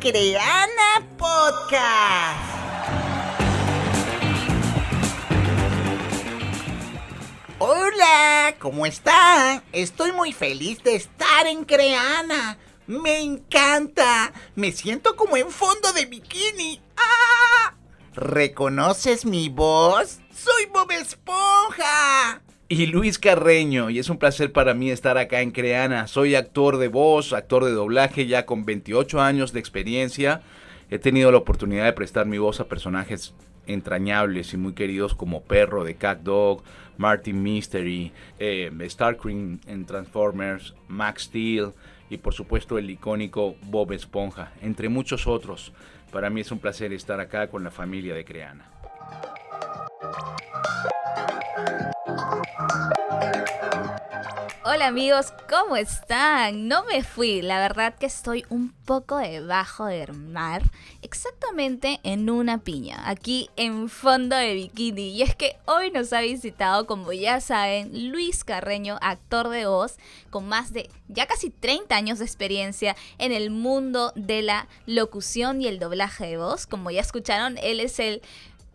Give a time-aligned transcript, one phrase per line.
[0.00, 2.40] Creana Podcast.
[7.58, 9.62] Hola, ¿cómo están?
[9.72, 12.56] Estoy muy feliz de estar en Creana.
[12.86, 14.32] Me encanta.
[14.54, 16.80] Me siento como en fondo de bikini.
[16.96, 17.74] ¡Ah!
[18.14, 20.20] ¿Reconoces mi voz?
[20.34, 22.40] ¡Soy Bob Esponja!
[22.72, 26.06] Y Luis Carreño, y es un placer para mí estar acá en Creana.
[26.06, 30.42] Soy actor de voz, actor de doblaje, ya con 28 años de experiencia.
[30.88, 33.34] He tenido la oportunidad de prestar mi voz a personajes
[33.66, 36.62] entrañables y muy queridos como Perro de Cat Dog,
[36.96, 41.72] Martin Mystery, eh, Starcream en Transformers, Max Steel
[42.08, 45.72] y por supuesto el icónico Bob Esponja, entre muchos otros.
[46.12, 48.79] Para mí es un placer estar acá con la familia de Creana.
[54.62, 56.68] Hola amigos, ¿cómo están?
[56.68, 60.62] No me fui, la verdad que estoy un poco debajo del mar,
[61.02, 65.08] exactamente en una piña, aquí en fondo de bikini.
[65.08, 69.96] Y es que hoy nos ha visitado, como ya saben, Luis Carreño, actor de voz,
[70.30, 75.60] con más de ya casi 30 años de experiencia en el mundo de la locución
[75.60, 76.66] y el doblaje de voz.
[76.66, 78.22] Como ya escucharon, él es el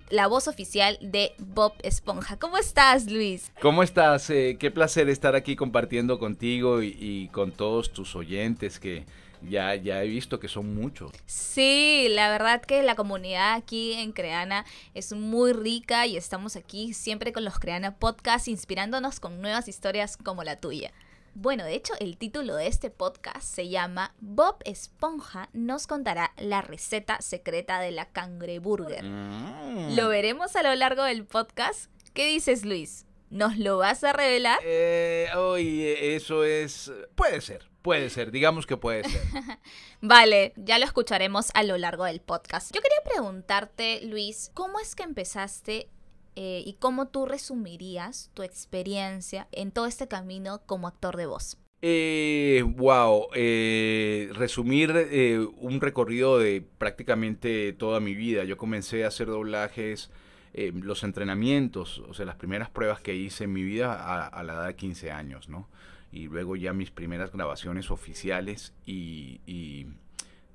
[0.09, 2.37] la voz oficial de Bob Esponja.
[2.37, 3.51] ¿Cómo estás, Luis?
[3.61, 4.29] ¿Cómo estás?
[4.29, 9.05] Eh, qué placer estar aquí compartiendo contigo y, con todos tus oyentes que
[9.41, 11.11] ya, ya he visto que son muchos.
[11.25, 16.93] Sí, la verdad que la comunidad aquí en Creana es muy rica y estamos aquí
[16.93, 20.91] siempre con los Creana Podcast inspirándonos con nuevas historias como la tuya.
[21.37, 26.61] Bueno, de hecho, el título de este podcast se llama Bob Esponja nos contará la
[26.61, 29.03] receta secreta de la cangreburger.
[29.03, 29.97] Mm.
[29.97, 31.91] Lo veremos a lo largo del podcast.
[32.13, 33.05] ¿Qué dices, Luis?
[33.29, 34.59] ¿Nos lo vas a revelar?
[34.63, 36.89] Eh, oye, eso es...
[37.15, 39.21] Puede ser, puede ser, digamos que puede ser.
[40.01, 42.73] vale, ya lo escucharemos a lo largo del podcast.
[42.73, 45.89] Yo quería preguntarte, Luis, ¿cómo es que empezaste
[46.35, 51.57] eh, y cómo tú resumirías tu experiencia en todo este camino como actor de voz.
[51.87, 58.43] Eh, wow, eh, resumir eh, un recorrido de prácticamente toda mi vida.
[58.43, 60.09] Yo comencé a hacer doblajes,
[60.55, 64.67] los entrenamientos, o sea, las primeras pruebas que hice en mi vida a, la edad
[64.67, 65.67] de 15 años, ¿no?
[66.11, 69.85] Y luego ya mis primeras grabaciones oficiales y, y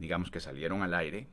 [0.00, 1.28] digamos que salieron al aire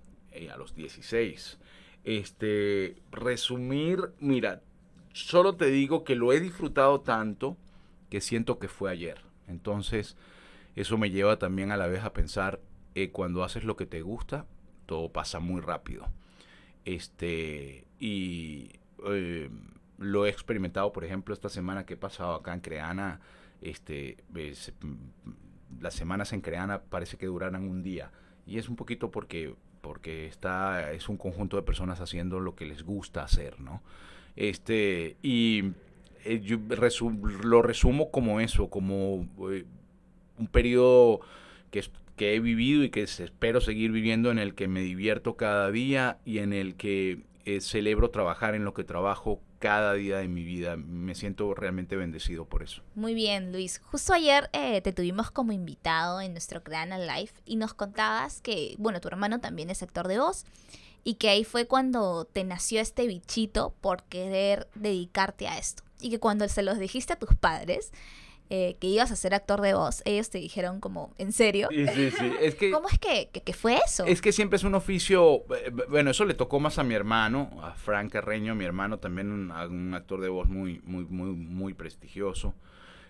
[0.52, 1.58] a los 16.
[2.08, 4.62] Este, resumir, mira,
[5.12, 7.58] solo te digo que lo he disfrutado tanto
[8.10, 9.20] que siento que fue ayer.
[9.46, 10.16] Entonces,
[10.78, 12.62] eso me lleva también a la vez a pensar,
[12.96, 14.46] eh, cuando haces lo que te gusta,
[14.86, 16.08] todo pasa muy rápido.
[16.86, 18.72] Este, y
[19.06, 19.50] eh,
[19.98, 23.20] lo he experimentado, por ejemplo, esta semana que he pasado acá en Creana,
[23.62, 24.16] este,
[25.82, 28.14] las semanas en Creana parece que duraran un día.
[28.46, 29.58] Y es un poquito porque
[29.88, 33.82] porque está, es un conjunto de personas haciendo lo que les gusta hacer, ¿no?
[34.36, 35.72] Este, y
[36.26, 36.58] eh, yo
[37.42, 39.64] lo resumo como eso, como eh,
[40.38, 41.22] un periodo
[41.72, 41.86] que,
[42.20, 46.40] he vivido y que espero seguir viviendo en el que me divierto cada día y
[46.40, 50.78] en el que eh, celebro trabajar en lo que trabajo cada día de mi vida.
[50.78, 52.82] Me siento realmente bendecido por eso.
[52.96, 53.82] Muy bien, Luis.
[53.86, 58.76] Justo ayer eh, te tuvimos como invitado en nuestro Creana Life y nos contabas que,
[58.78, 60.46] bueno, tu hermano también es actor de voz
[61.04, 65.84] y que ahí fue cuando te nació este bichito por querer dedicarte a esto.
[66.00, 67.92] Y que cuando se los dijiste a tus padres,
[68.50, 71.68] eh, que ibas a ser actor de voz, ellos te dijeron como, ¿en serio?
[71.72, 72.32] Sí, sí, sí.
[72.42, 74.06] Es que, ¿Cómo es que, que, fue eso?
[74.06, 77.50] Es que siempre es un oficio, eh, bueno, eso le tocó más a mi hermano,
[77.62, 81.74] a Frank Carreño, mi hermano también un, un actor de voz muy, muy, muy, muy
[81.74, 82.54] prestigioso.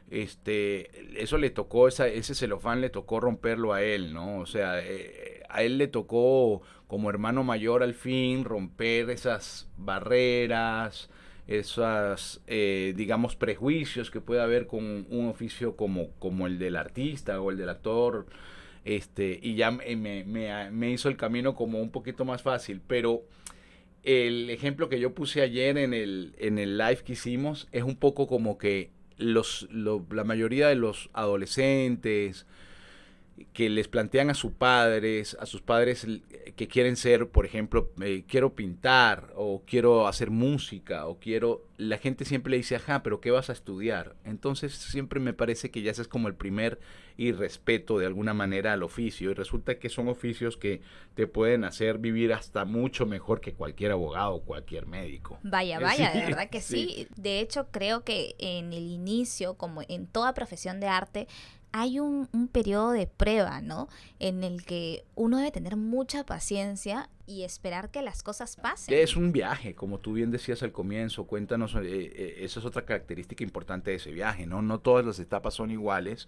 [0.10, 4.38] Este, eso le tocó, esa, ese celofán le tocó romperlo a él, ¿no?
[4.40, 11.10] O sea, eh, a él le tocó como hermano mayor al fin romper esas barreras,
[11.48, 17.40] esas, eh, digamos, prejuicios que puede haber con un oficio como, como el del artista
[17.40, 18.26] o el del actor,
[18.84, 23.24] este, y ya me, me, me, hizo el camino como un poquito más fácil, pero
[24.04, 27.98] el ejemplo que yo puse ayer en el, en el live que hicimos es un
[27.98, 32.46] poco como que los, la mayoría de los adolescentes,
[33.54, 36.08] que les plantean a sus padres, a sus padres
[36.56, 41.98] que quieren ser, por ejemplo, eh, quiero pintar o quiero hacer música o quiero, la
[41.98, 44.16] gente siempre le dice, ajá, pero ¿qué vas a estudiar?
[44.24, 46.80] Entonces siempre me parece que ya ese es como el primer
[47.18, 50.82] irrespeto de alguna manera al oficio y resulta que son oficios que
[51.16, 55.40] te pueden hacer vivir hasta mucho mejor que cualquier abogado o cualquier médico.
[55.44, 57.08] Vaya, vaya, de verdad que sí.
[57.16, 61.28] De hecho, creo que en el inicio, como en toda profesión de arte,
[61.78, 63.88] hay un, periodo de prueba, ¿no?
[64.20, 68.94] En el que uno debe tener mucha paciencia y esperar que las cosas pasen.
[68.98, 72.84] Es un viaje, como tú bien decías al comienzo, cuéntanos, eh, eh, esa es otra
[72.84, 74.64] característica importante de ese viaje, ¿no?
[74.64, 76.28] No todas las etapas son iguales.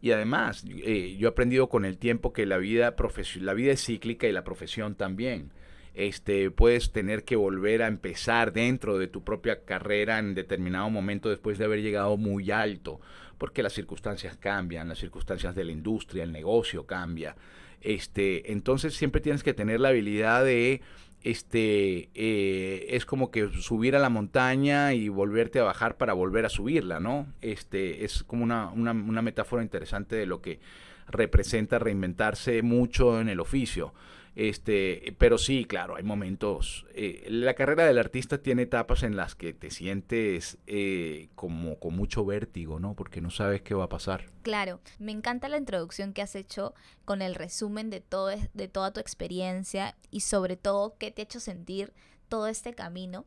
[0.00, 2.94] Y además, eh, yo he aprendido con el tiempo que la vida,
[3.40, 5.50] la vida es cíclica y la profesión también.
[5.96, 11.30] Este, puedes tener que volver a empezar dentro de tu propia carrera en determinado momento
[11.30, 13.00] después de haber llegado muy alto,
[13.38, 17.36] porque las circunstancias cambian, las circunstancias de la industria, el negocio cambia.
[17.80, 20.80] Este, entonces siempre tienes que tener la habilidad de
[21.22, 26.46] este eh, es como que subir a la montaña y volverte a bajar para volver
[26.46, 27.26] a subirla, ¿no?
[27.40, 30.60] Este es como una, una, una metáfora interesante de lo que
[31.08, 33.92] representa reinventarse mucho en el oficio.
[34.36, 36.84] Este, pero sí, claro, hay momentos.
[36.94, 41.96] Eh, la carrera del artista tiene etapas en las que te sientes eh, como con
[41.96, 42.94] mucho vértigo, ¿no?
[42.94, 44.26] Porque no sabes qué va a pasar.
[44.42, 46.74] Claro, me encanta la introducción que has hecho
[47.06, 51.24] con el resumen de todo, de toda tu experiencia y sobre todo qué te ha
[51.24, 51.94] hecho sentir
[52.28, 53.24] todo este camino.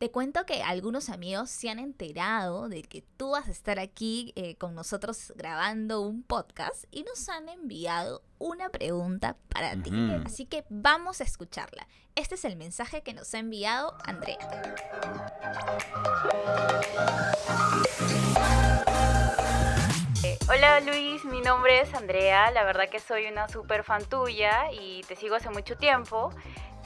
[0.00, 4.32] Te cuento que algunos amigos se han enterado de que tú vas a estar aquí
[4.34, 9.92] eh, con nosotros grabando un podcast y nos han enviado una pregunta para ti.
[10.24, 11.86] Así que vamos a escucharla.
[12.14, 14.38] Este es el mensaje que nos ha enviado Andrea.
[20.48, 25.02] Hola Luis, mi nombre es Andrea, la verdad que soy una super fan tuya y
[25.02, 26.30] te sigo hace mucho tiempo.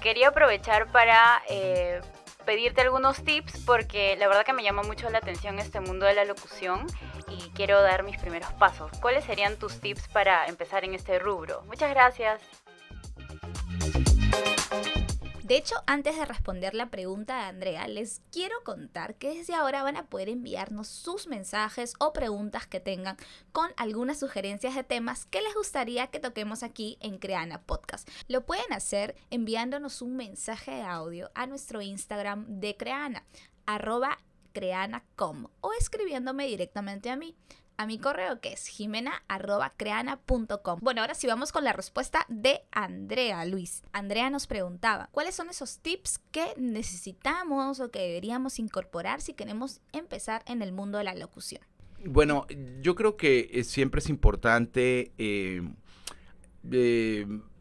[0.02, 2.00] Quería aprovechar para eh,
[2.44, 6.14] pedirte algunos tips porque la verdad que me llama mucho la atención este mundo de
[6.14, 6.86] la locución
[7.28, 8.90] y quiero dar mis primeros pasos.
[9.00, 11.62] ¿Cuáles serían tus tips para empezar en este rubro?
[11.66, 12.40] Muchas gracias.
[15.44, 19.82] De hecho, antes de responder la pregunta de Andrea, les quiero contar que desde ahora
[19.82, 23.18] van a poder enviarnos sus mensajes o preguntas que tengan
[23.52, 28.08] con algunas sugerencias de temas que les gustaría que toquemos aquí en Creana Podcast.
[28.26, 33.26] Lo pueden hacer enviándonos un mensaje de audio a nuestro Instagram de Creana,
[33.66, 34.20] arroba
[34.54, 37.36] creana.com o escribiéndome directamente a mí
[37.76, 40.80] a mi correo que es jimena.creana.com.
[40.82, 43.82] Bueno, ahora sí vamos con la respuesta de Andrea Luis.
[43.92, 49.80] Andrea nos preguntaba, ¿cuáles son esos tips que necesitamos o que deberíamos incorporar si queremos
[49.92, 51.62] empezar en el mundo de la locución?
[52.04, 52.46] Bueno,
[52.82, 55.62] yo creo que eh, siempre es importante eh,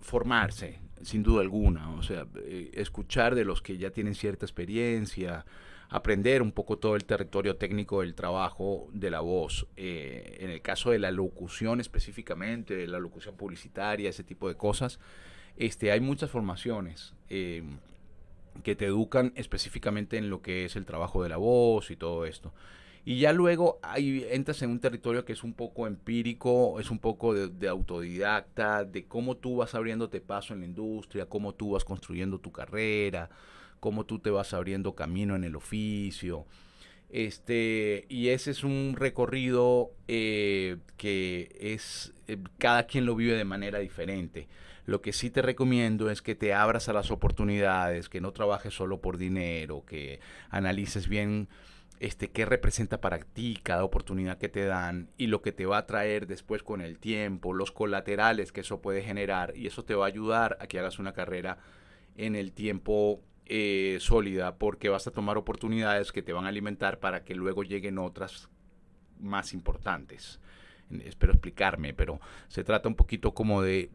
[0.02, 5.46] formarse, sin duda alguna, o sea, eh, escuchar de los que ya tienen cierta experiencia,
[5.94, 9.68] aprender un poco todo el territorio técnico del trabajo de la voz.
[9.78, 15.00] Eh, en el caso de la locución específicamente, la locución publicitaria, ese tipo de cosas,
[15.56, 17.62] este, hay muchas formaciones eh,
[18.64, 22.26] que te educan específicamente en lo que es el trabajo de la voz y todo
[22.26, 22.56] esto.
[23.06, 26.98] Y ya luego ahí entras en un territorio que es un poco empírico, es un
[26.98, 31.72] poco de, de, autodidacta, de cómo tú vas abriéndote paso en la industria, cómo tú
[31.72, 33.30] vas construyendo tu carrera,
[33.84, 36.46] cómo tú te vas abriendo camino en el oficio.
[37.10, 43.44] Este, y ese es un recorrido eh, que es, eh, cada quien lo vive de
[43.44, 44.48] manera diferente.
[44.86, 48.74] Lo que sí te recomiendo es que te abras a las oportunidades, que no trabajes
[48.74, 51.50] solo por dinero, que analices bien
[52.00, 55.80] este, qué representa para ti cada oportunidad que te dan y lo que te va
[55.80, 59.94] a traer después con el tiempo, los colaterales que eso puede generar y eso te
[59.94, 61.58] va a ayudar a que hagas una carrera
[62.16, 67.00] en el tiempo eh, sólida porque vas a tomar oportunidades que te van a alimentar
[67.00, 68.50] para que luego lleguen otras
[69.20, 70.40] más importantes.
[71.04, 73.90] Espero explicarme, pero se trata un poquito como de,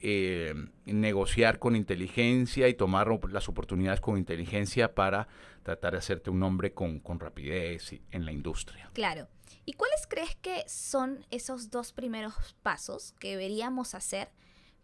[0.00, 0.54] eh,
[0.86, 5.28] negociar con inteligencia y tomar las oportunidades con inteligencia para
[5.62, 8.90] tratar de hacerte un nombre con, con rapidez en la industria.
[8.94, 9.28] Claro.
[9.66, 14.30] ¿Y cuáles crees que son esos dos primeros pasos que deberíamos hacer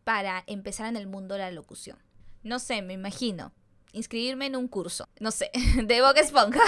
[0.04, 1.98] para empezar en el mundo de la locución?
[2.42, 3.52] No sé, me imagino
[3.92, 5.50] inscribirme en un curso, no sé,
[5.84, 6.60] de Boca Esponja.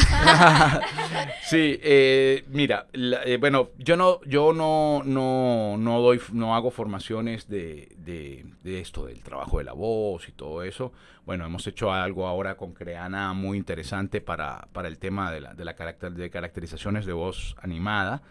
[1.44, 7.48] sí, eh, mira, eh, bueno, yo no, yo no, no, no doy, no hago formaciones
[7.48, 10.92] de, de, de, esto, del trabajo de la voz y todo eso.
[11.24, 15.54] Bueno, hemos hecho algo ahora con Creana muy interesante para, para el tema de la,
[15.54, 18.22] de la caracter, de caracterizaciones de voz animada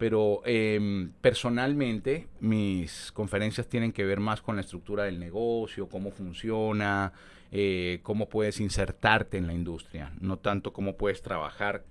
[0.00, 6.10] pero eh, personalmente mis conferencias tienen que ver más con la estructura del negocio, cómo
[6.10, 7.12] funciona,
[7.52, 11.84] eh, cómo puedes insertarte en la industria, no tanto cómo puedes trabajar,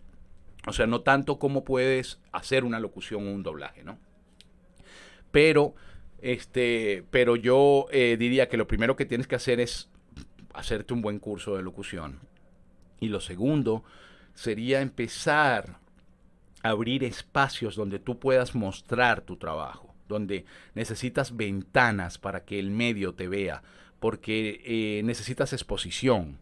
[0.67, 3.97] o sea, no tanto cómo puedes hacer una locución o un doblaje, ¿no?
[5.31, 5.75] Pero,
[6.21, 9.89] este, pero yo eh, diría que lo primero que tienes que hacer es
[10.53, 12.19] hacerte un buen curso de locución.
[12.99, 13.83] Y lo segundo
[14.33, 15.79] sería empezar
[16.63, 23.13] abrir espacios donde tú puedas mostrar tu trabajo, donde necesitas ventanas para que el medio
[23.13, 23.63] te vea,
[23.99, 26.37] porque eh, necesitas exposición.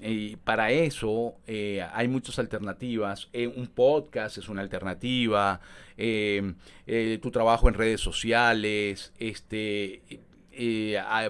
[0.00, 3.28] Y para eso eh, hay muchas alternativas.
[3.32, 5.60] Eh, un podcast es una alternativa.
[5.96, 9.12] tu trabajo en redes sociales.
[9.18, 10.02] Este,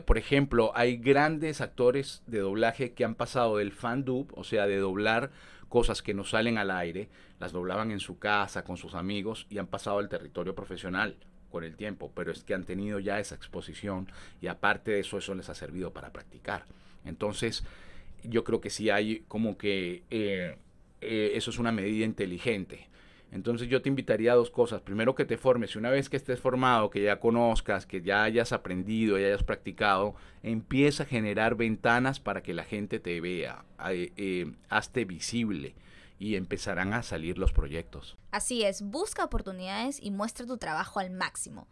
[0.06, 4.66] por ejemplo, hay grandes actores de doblaje que han pasado del fan dub, o sea,
[4.66, 5.30] de doblar
[5.68, 9.58] cosas que no salen al aire, las doblaban en su casa con sus amigos y
[9.58, 11.16] han pasado al territorio profesional
[11.50, 14.08] con el tiempo, pero es que han tenido ya esa exposición
[14.40, 16.64] y aparte de eso, eso les ha servido para practicar.
[17.04, 17.64] Entonces,
[18.24, 20.56] yo creo que sí hay como que eh,
[21.00, 22.88] eh, eso es una medida inteligente.
[23.32, 24.82] Entonces yo te invitaría a dos cosas.
[24.82, 28.24] Primero que te formes y una vez que estés formado, que ya conozcas, que ya
[28.24, 33.64] hayas aprendido, ya hayas practicado, empieza a generar ventanas para que la gente te vea,
[33.88, 35.74] eh, hazte visible
[36.20, 38.16] y empezarán a salir los proyectos.
[38.30, 41.66] Así es, busca oportunidades y muestra tu trabajo al máximo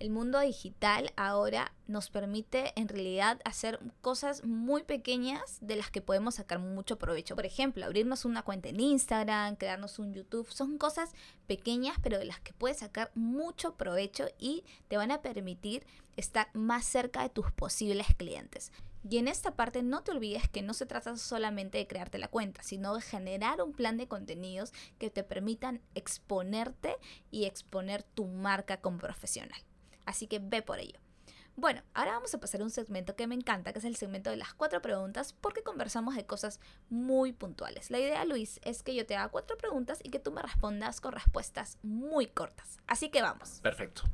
[0.00, 6.00] el mundo digital ahora nos permite en realidad hacer cosas muy pequeñas de las que
[6.00, 7.36] podemos sacar mucho provecho.
[7.36, 10.50] Por ejemplo, abrirnos una cuenta en Instagram, crearnos un YouTube.
[10.50, 11.12] Son cosas
[11.46, 16.48] pequeñas pero de las que puedes sacar mucho provecho y te van a permitir estar
[16.54, 18.72] más cerca de tus posibles clientes.
[19.08, 22.28] Y en esta parte no te olvides que no se trata solamente de crearte la
[22.28, 26.96] cuenta, sino de generar un plan de contenidos que te permitan exponerte
[27.30, 29.60] y exponer tu marca como profesional.
[30.04, 30.98] Así que ve por ello.
[31.56, 34.30] Bueno, ahora vamos a pasar a un segmento que me encanta, que es el segmento
[34.30, 37.90] de las cuatro preguntas, porque conversamos de cosas muy puntuales.
[37.90, 41.00] La idea, Luis, es que yo te haga cuatro preguntas y que tú me respondas
[41.00, 42.78] con respuestas muy cortas.
[42.86, 43.60] Así que vamos.
[43.62, 44.04] Perfecto.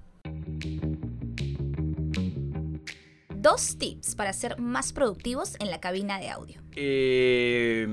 [3.47, 6.61] Dos tips para ser más productivos en la cabina de audio.
[6.75, 7.87] Eh,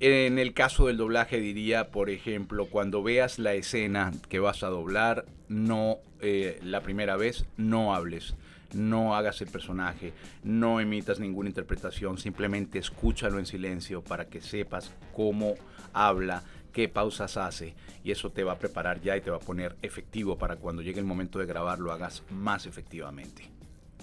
[0.00, 4.70] en el caso del doblaje diría, por ejemplo, cuando veas la escena que vas a
[4.70, 8.34] doblar, no eh, la primera vez, no hables,
[8.72, 10.12] no hagas el personaje,
[10.42, 15.54] no emitas ninguna interpretación, simplemente escúchalo en silencio para que sepas cómo
[15.92, 19.40] habla, qué pausas hace y eso te va a preparar ya y te va a
[19.40, 23.53] poner efectivo para cuando llegue el momento de grabar lo hagas más efectivamente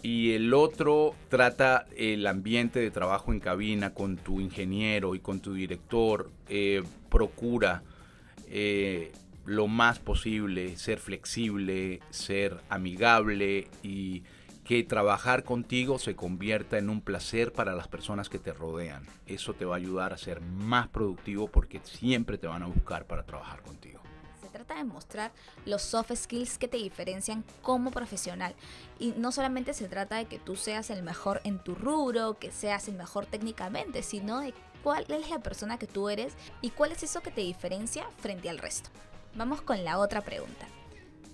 [0.04, 5.40] y el otro trata el ambiente de trabajo en cabina con tu ingeniero y con
[5.40, 6.32] tu director.
[6.50, 7.84] Eh, procura
[8.48, 9.12] eh,
[9.46, 14.24] lo más posible ser flexible, ser amigable y
[14.64, 19.04] que trabajar contigo se convierta en un placer para las personas que te rodean.
[19.28, 23.06] Eso te va a ayudar a ser más productivo porque siempre te van a buscar
[23.06, 23.91] para trabajar contigo
[24.52, 25.32] trata de mostrar
[25.66, 28.54] los soft skills que te diferencian como profesional.
[29.00, 32.52] Y no solamente se trata de que tú seas el mejor en tu rubro, que
[32.52, 34.54] seas el mejor técnicamente, sino de
[34.84, 38.50] cuál es la persona que tú eres y cuál es eso que te diferencia frente
[38.50, 38.90] al resto.
[39.36, 40.68] Vamos con la otra pregunta.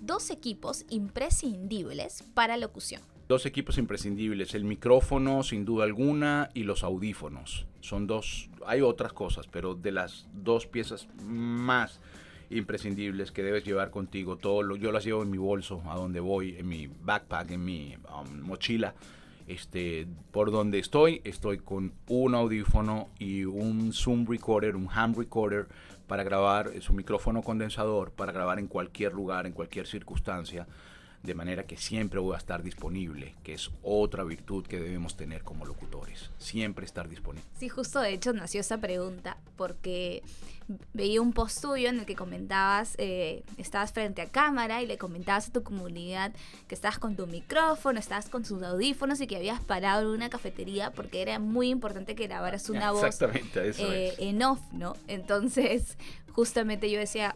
[0.00, 3.02] Dos equipos imprescindibles para locución.
[3.28, 7.66] Dos equipos imprescindibles, el micrófono sin duda alguna y los audífonos.
[7.80, 12.00] Son dos, hay otras cosas, pero de las dos piezas más
[12.50, 14.36] imprescindibles que debes llevar contigo.
[14.36, 17.64] Todo lo, yo las llevo en mi bolso, a donde voy, en mi backpack, en
[17.64, 18.94] mi um, mochila.
[19.46, 25.68] Este, por donde estoy, estoy con un audífono y un Zoom recorder, un ham recorder
[26.06, 30.66] para grabar, es un micrófono condensador para grabar en cualquier lugar, en cualquier circunstancia
[31.22, 35.42] de manera que siempre voy a estar disponible, que es otra virtud que debemos tener
[35.42, 37.46] como locutores, siempre estar disponible.
[37.58, 40.22] Sí, justo de hecho nació esa pregunta porque
[40.92, 44.98] veía un post tuyo en el que comentabas, eh, estabas frente a cámara y le
[44.98, 46.32] comentabas a tu comunidad
[46.66, 50.30] que estabas con tu micrófono, estabas con tus audífonos y que habías parado en una
[50.30, 53.20] cafetería porque era muy importante que grabaras una voz
[53.56, 54.94] eh, en off, ¿no?
[55.08, 55.96] Entonces,
[56.32, 57.34] justamente yo decía,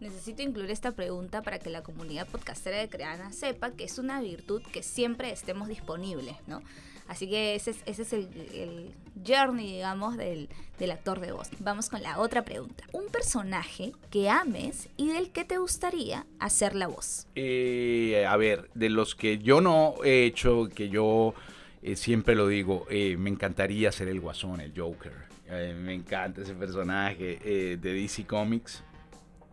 [0.00, 4.20] necesito incluir esta pregunta para que la comunidad podcastera de Creana sepa que es una
[4.20, 6.62] virtud que siempre estemos disponibles, ¿no?
[7.08, 8.90] Así que ese es, ese es el,
[9.26, 10.48] journey, digamos, del,
[10.90, 11.48] actor de voz.
[11.60, 12.84] Vamos con la otra pregunta.
[12.92, 17.26] Un personaje que ames y del que te gustaría hacer la voz.
[17.34, 21.34] Eh, a ver, de los que yo no he hecho, que yo
[21.82, 25.12] eh, siempre lo digo, eh, me encantaría ser el Guasón, el Joker.
[25.80, 27.38] me encanta ese personaje
[27.76, 28.82] de DC Comics.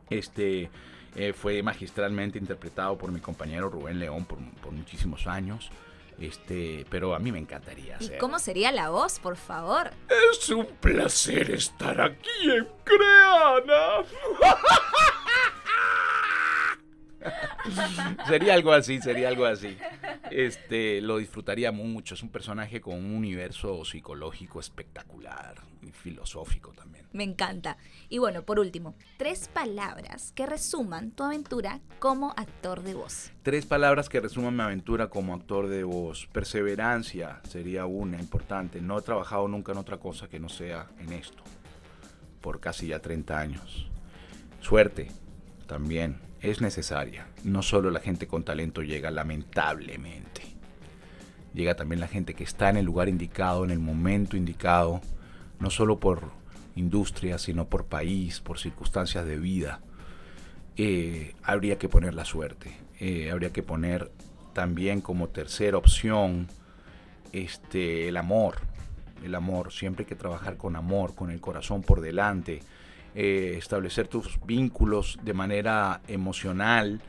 [0.09, 0.69] Este
[1.15, 4.39] eh, fue magistralmente interpretado por mi compañero Rubén León por,
[4.71, 5.69] muchísimos años.
[6.19, 7.97] Este, pero a mí me encantaría.
[7.99, 9.91] ¿Y cómo sería la voz, por favor?
[10.31, 14.05] Es un placer estar aquí en Creana.
[18.27, 19.77] sería algo así, sería algo así.
[20.31, 22.15] este, lo disfrutaría mucho.
[22.15, 27.05] Es un personaje con un universo psicológico espectacular y filosófico también.
[27.13, 27.77] Me encanta.
[28.09, 33.31] Y bueno, por último, tres palabras que resuman tu aventura como actor de voz.
[33.43, 36.27] Tres palabras que resuman mi aventura como actor de voz.
[36.31, 38.81] Perseverancia sería una importante.
[38.81, 41.43] No he trabajado nunca en otra cosa que no sea en esto.
[42.41, 43.87] Por casi ya 30 años.
[44.59, 45.11] Suerte
[45.67, 47.25] también es necesaria.
[47.43, 50.41] No solo la gente con talento llega, lamentablemente.
[51.53, 55.01] Llega también la gente que está en el lugar indicado, en el momento indicado,
[55.59, 56.31] no solo por
[56.75, 59.79] industria, sino por país, por circunstancias de vida.
[60.75, 62.75] Eh, habría que poner la suerte.
[62.99, 64.11] Eh, habría que poner
[64.53, 66.47] también como tercera opción
[67.31, 68.57] este, el amor.
[69.23, 72.61] El amor, siempre hay que trabajar con amor, con el corazón por delante
[73.15, 76.99] eh, establecer tus vínculos de manera emocional,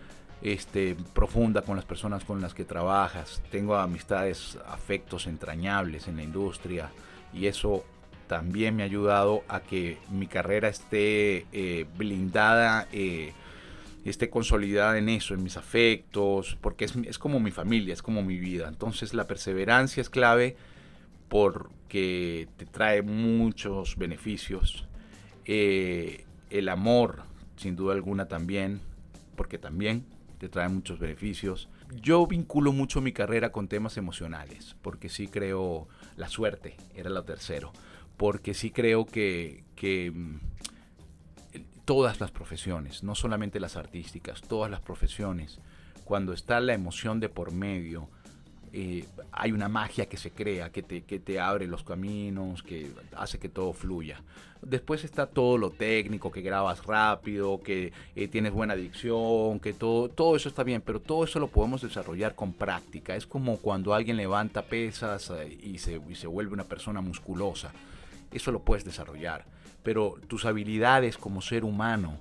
[0.43, 3.43] este, profunda con las personas con las que trabajas.
[3.51, 6.91] Tengo amistades, afectos entrañables en la industria
[7.33, 7.85] y eso
[8.27, 13.33] también me ha ayudado a que mi carrera esté eh, blindada, eh,
[14.05, 18.23] esté consolidada en eso, en mis afectos, porque es, es, como mi familia, es como
[18.23, 18.69] mi vida.
[18.69, 20.57] Entonces la perseverancia es clave
[21.31, 24.87] porque te trae muchos beneficios
[25.45, 27.23] eh, el amor,
[27.57, 28.81] sin duda alguna también,
[29.37, 30.05] porque también
[30.39, 31.69] te trae muchos beneficios.
[32.01, 37.25] Yo vinculo mucho mi carrera con temas emocionales, porque sí creo, la suerte era lo
[37.25, 37.73] tercero,
[38.17, 40.39] porque sí creo que, que mm,
[41.85, 45.61] todas las profesiones, no solamente las artísticas, todas las profesiones,
[46.05, 48.09] cuando está la emoción de por medio,
[48.77, 52.91] eh, hay una magia que se crea, que te, que te abre los caminos, que
[53.17, 54.21] hace que todo fluya.
[54.63, 60.09] Después está todo lo técnico, que grabas rápido, que eh, tienes buena dicción, que todo,
[60.09, 63.15] todo eso está bien, pero todo eso lo podemos desarrollar con práctica.
[63.15, 67.71] Es como cuando alguien levanta pesas eh, y, se, y se vuelve una persona musculosa.
[68.33, 69.45] Eso lo puedes desarrollar.
[69.85, 72.19] Pero tus habilidades como ser humano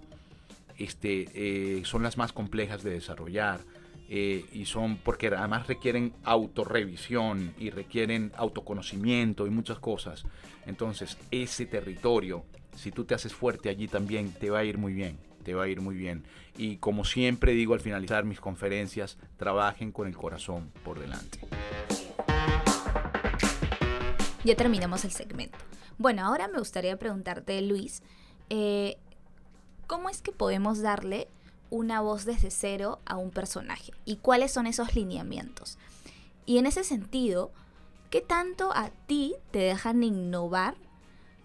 [0.78, 3.62] este, son las más complejas de desarrollar
[4.16, 10.24] eh, y son porque además requieren autorrevisión y requieren autoconocimiento y muchas cosas.
[10.68, 14.94] Entonces, ese territorio, si tú te haces fuerte allí también, te va a ir muy
[14.94, 16.26] bien, te va a ir muy bien.
[16.56, 21.40] Y como siempre digo al finalizar mis conferencias, trabajen con el corazón por delante.
[24.44, 25.58] Ya terminamos el segmento.
[25.98, 28.04] Bueno, ahora me gustaría preguntarte, Luis,
[28.52, 28.96] eh,
[29.88, 31.30] ¿cómo es que podemos darle
[31.74, 35.80] una voz desde cero a un personaje y cuáles son esos lineamientos.
[36.46, 37.52] Y en ese sentido,
[38.12, 40.76] ¿qué tanto a ti te dejan innovar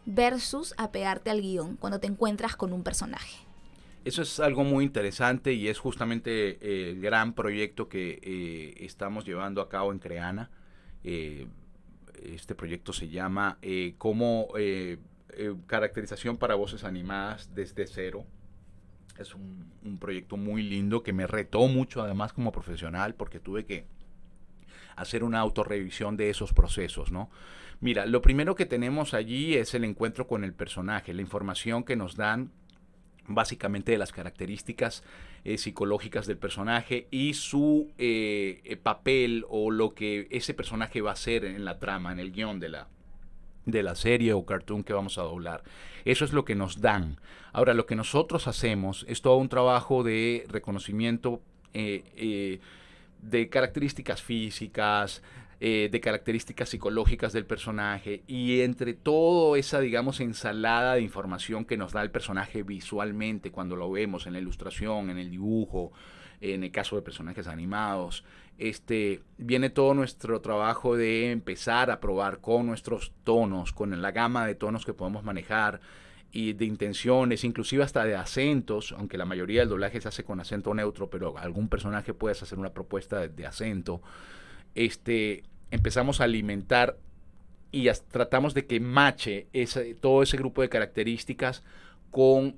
[0.04, 3.38] versus apegarte al guion cuando te encuentras con un personaje?
[4.04, 9.24] Eso es algo muy interesante y es justamente eh, el gran proyecto que eh, estamos
[9.24, 10.50] llevando a cabo en Creana.
[11.04, 11.46] Eh,
[12.22, 13.58] este proyecto se llama
[13.96, 14.48] como
[15.68, 18.26] caracterización para voces animadas desde cero
[19.18, 23.84] es un, proyecto muy lindo que me retó mucho además como profesional porque tuve que
[24.96, 27.30] hacer una autorrevisión de esos procesos, ¿no?
[27.80, 31.96] Mira, lo primero que tenemos allí es el encuentro con el personaje, la información que
[31.96, 32.50] nos dan
[33.28, 35.04] básicamente de las características
[35.44, 41.10] eh, psicológicas del personaje y su eh, eh, papel o lo que ese personaje va
[41.10, 42.88] a hacer en la trama, en el guion de la,
[43.66, 45.62] de la serie o cartoon que vamos a doblar.
[46.04, 47.18] Eso es lo que nos dan.
[47.52, 51.40] Ahora, lo que nosotros hacemos es todo un trabajo de reconocimiento
[51.74, 52.60] eh, eh,
[53.22, 55.22] de características físicas,
[55.60, 61.76] eh, de características psicológicas del personaje y entre toda esa, digamos, ensalada de información que
[61.76, 65.92] nos da el personaje visualmente cuando lo vemos en la ilustración, en el dibujo,
[66.40, 68.24] en el caso de personajes animados,
[68.58, 74.46] este, viene todo nuestro trabajo de empezar a probar con nuestros tonos, con la gama
[74.46, 75.80] de tonos que podemos manejar
[76.30, 80.40] y de intenciones, inclusive hasta de acentos, aunque la mayoría del doblaje se hace con
[80.40, 84.02] acento neutro, pero algún personaje puedes hacer una propuesta de, acento.
[84.74, 86.96] Este, empezamos a alimentar
[87.70, 91.62] y tratamos de que mache ese, todo ese grupo de características
[92.10, 92.56] con,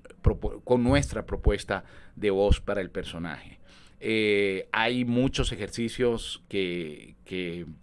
[0.65, 1.85] con nuestra propuesta
[2.17, 3.59] de voz para el personaje.
[4.03, 7.17] Eh, hay muchos ejercicios que,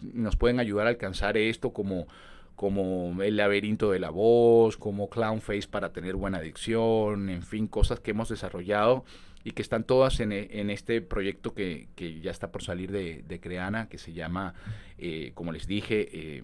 [0.01, 2.07] nos pueden ayudar a alcanzar esto, como,
[2.55, 7.67] como el laberinto de la voz, como Clown Face para tener buena dicción, en fin,
[7.67, 9.05] cosas que hemos desarrollado
[9.47, 11.87] y que están todas en, este proyecto que,
[12.21, 14.55] ya está por salir de, Creana, que se llama,
[14.97, 16.41] eh, como les dije,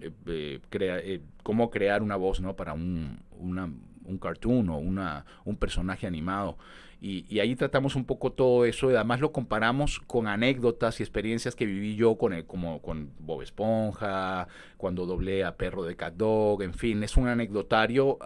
[0.00, 2.56] eh, cómo crear una voz ¿no?
[2.56, 6.58] para un, un cartoon o una, un personaje animado.
[7.00, 11.54] Y, ahí tratamos un poco todo eso y además lo comparamos con anécdotas y experiencias
[11.54, 16.14] que viví yo con el, como con Bob Esponja, cuando doblé a Perro de Cat
[16.14, 18.18] Dog, en fin, es un anecdotario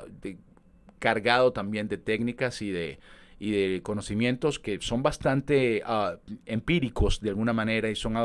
[0.99, 2.99] cargado también de técnicas y de,
[3.39, 6.17] y de conocimientos que son bastante ah,
[6.47, 8.17] empíricos de alguna manera y son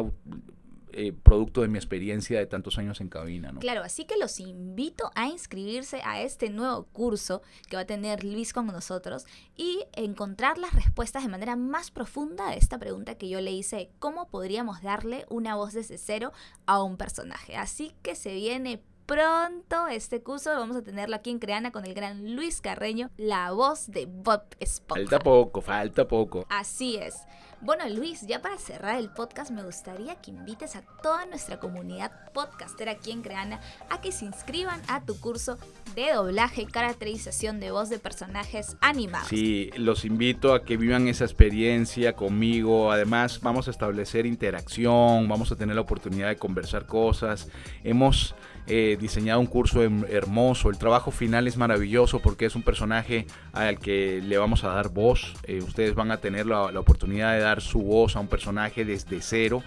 [0.91, 3.51] eh, producto de mi experiencia de tantos años en cabina.
[3.51, 3.59] ¿no?
[3.59, 8.23] Claro, así que los invito a inscribirse a este nuevo curso que va a tener
[8.23, 13.29] Luis con nosotros y encontrar las respuestas de manera más profunda de esta pregunta que
[13.29, 16.33] yo le hice, ¿cómo podríamos darle una voz desde cero
[16.65, 17.55] a un personaje?
[17.55, 20.51] Así que se viene pronto este curso.
[20.51, 24.43] Vamos a tenerlo aquí en Creana con el gran Luis Carreño, la voz de Bob
[24.59, 25.01] Esponja.
[25.01, 26.45] Falta poco, falta poco.
[26.47, 27.15] Así es.
[27.61, 32.09] Bueno, Luis, ya para cerrar el podcast, me gustaría que invites a toda nuestra comunidad
[32.33, 35.57] podcastera aquí en Creana a que se inscriban a tu curso
[35.93, 39.27] de doblaje y caracterización de voz de personajes animados.
[39.27, 42.93] Sí, los invito a que vivan esa experiencia conmigo.
[42.93, 47.49] Además, vamos a establecer interacción, vamos a tener la oportunidad de conversar cosas.
[47.83, 48.35] Hemos
[48.71, 50.69] eh, diseñado un curso hermoso.
[50.69, 54.89] El trabajo final es maravilloso porque es un personaje al que le vamos a dar
[54.89, 55.33] voz.
[55.43, 59.21] Eh, ustedes van a tener la, oportunidad de dar su voz a un personaje desde
[59.21, 59.63] cero.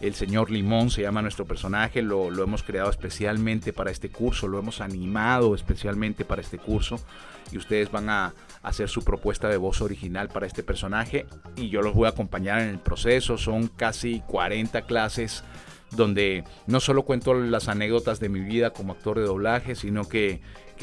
[0.00, 4.48] El señor Limón se llama nuestro personaje, lo, lo, hemos creado especialmente para este curso,
[4.48, 6.98] lo hemos animado especialmente para este curso
[7.52, 11.82] y ustedes van a hacer su propuesta de voz original para este personaje y yo
[11.82, 13.38] los voy a acompañar en el proceso.
[13.38, 15.44] Son casi 40 clases
[15.90, 20.40] donde no solo cuento las anécdotas de mi vida como actor de doblaje, sino que,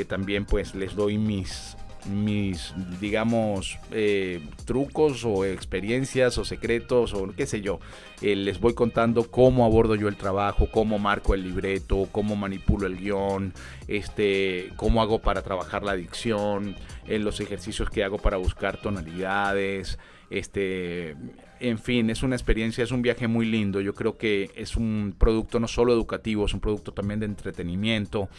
[0.08, 1.76] también pues les doy mis,
[2.08, 7.80] mis digamos, eh, trucos o experiencias o secretos o qué sé yo.
[8.22, 12.88] Eh, les voy contando cómo abordo yo el trabajo, cómo marco el libreto, cómo manipulo
[12.88, 13.54] el guion,
[13.88, 16.76] este, cómo hago para trabajar la dicción,
[17.08, 19.98] en los ejercicios que hago para buscar tonalidades,
[20.30, 21.16] este,
[21.60, 23.82] en fin, es una experiencia, es un viaje muy lindo.
[23.82, 28.30] Yo creo que es un producto no solo educativo, es un producto también de entretenimiento.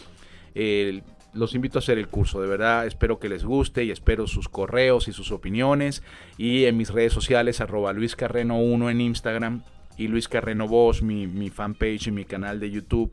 [1.38, 4.48] Los invito a hacer el curso, de verdad espero que les guste y espero sus
[4.48, 6.02] correos y sus opiniones.
[6.36, 9.62] Y en mis redes sociales, arroba Luis Carreno 1 en Instagram
[9.96, 13.12] y Luis Carreno Voz, mi, mi fanpage y mi canal de YouTube.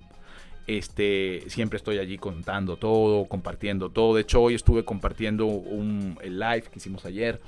[0.67, 4.15] Este, siempre estoy allí contando todo, compartiendo todo.
[4.15, 7.39] De hecho, hoy estuve compartiendo un el live que hicimos ayer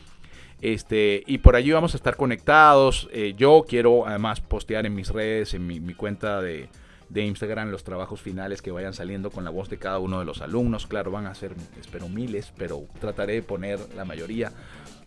[0.62, 3.10] este, y por allí vamos a estar conectados.
[3.12, 6.70] Eh, yo quiero además postear en mis redes, en mi, cuenta de,
[7.16, 10.42] Instagram, los trabajos finales que vayan saliendo con la voz de cada uno de los
[10.42, 10.88] alumnos.
[10.88, 14.52] Claro, van a ser, espero, miles, pero trataré de poner la mayoría.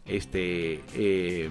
[0.07, 1.51] Este, eh,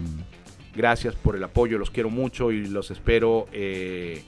[0.76, 3.48] gracias por el apoyo, los quiero mucho y los espero.
[3.52, 4.24] Eh,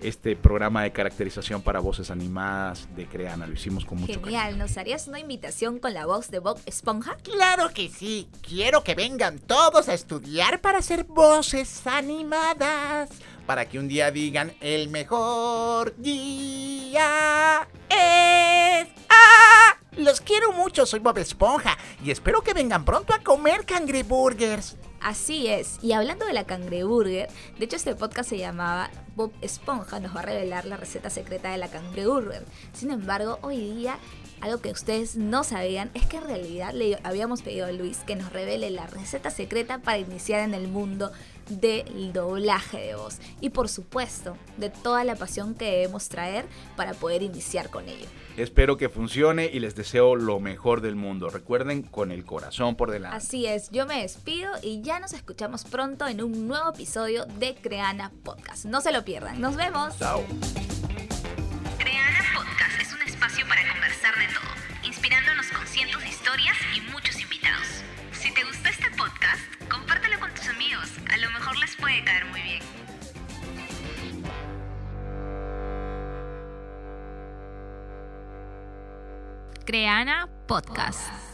[0.00, 3.46] este programa de caracterización para voces animadas de Creana.
[3.46, 7.16] Lo hicimos con mucho Genial, ¿nos harías una invitación con la voz de Bob Esponja?
[7.22, 8.28] Claro que sí.
[8.40, 13.10] Quiero que vengan todos a estudiar para hacer voces animadas.
[13.48, 18.88] Para que un día digan el mejor día es...
[19.08, 19.78] ¡Ah!
[19.96, 24.76] Los quiero mucho, soy Bob Esponja y espero que vengan pronto a comer cangreburgers.
[25.00, 29.98] Así es, y hablando de la cangreburger, de hecho este podcast se llamaba Bob Esponja,
[29.98, 32.44] nos va a revelar la receta secreta de la cangreburger.
[32.74, 33.98] Sin embargo, hoy día
[34.40, 38.16] algo que ustedes no sabían es que en realidad le habíamos pedido a Luis que
[38.16, 41.10] nos revele la receta secreta para iniciar en el mundo
[41.48, 46.46] del doblaje de voz y por supuesto de toda la pasión que debemos traer
[46.76, 48.06] para poder iniciar con ello.
[48.36, 51.28] Espero que funcione y les deseo lo mejor del mundo.
[51.28, 53.16] Recuerden con el corazón por delante.
[53.16, 57.56] Así es, yo me despido y ya nos escuchamos pronto en un nuevo episodio de
[57.56, 58.64] Creana Podcast.
[58.64, 59.40] No se lo pierdan.
[59.40, 59.98] Nos vemos.
[59.98, 60.22] Chao.
[79.68, 81.27] Creana Podcast.